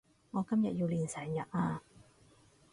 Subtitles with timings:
[0.31, 1.83] 我今日要練成日呀